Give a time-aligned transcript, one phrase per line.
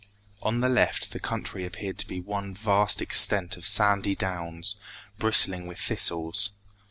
[0.41, 4.75] On the left, the country appeared to be one vast extent of sandy downs,
[5.19, 6.49] bristling with thistles.